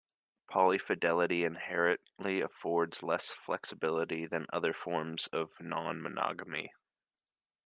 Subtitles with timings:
[0.49, 6.69] Polyfidelity inherently affords less flexibility than other forms of nonmonogamy.